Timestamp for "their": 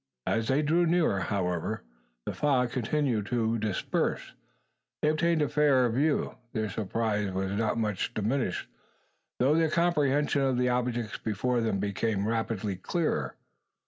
6.53-6.69, 9.53-9.69